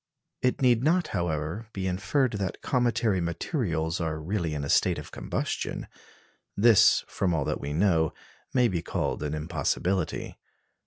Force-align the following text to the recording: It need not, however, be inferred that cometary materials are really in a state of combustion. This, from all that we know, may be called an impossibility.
It 0.41 0.63
need 0.63 0.83
not, 0.83 1.09
however, 1.09 1.67
be 1.73 1.85
inferred 1.85 2.31
that 2.39 2.63
cometary 2.63 3.21
materials 3.21 4.01
are 4.01 4.19
really 4.19 4.55
in 4.55 4.63
a 4.63 4.67
state 4.69 4.97
of 4.97 5.11
combustion. 5.11 5.85
This, 6.57 7.03
from 7.07 7.35
all 7.35 7.45
that 7.45 7.61
we 7.61 7.71
know, 7.71 8.11
may 8.51 8.67
be 8.67 8.81
called 8.81 9.21
an 9.21 9.35
impossibility. 9.35 10.39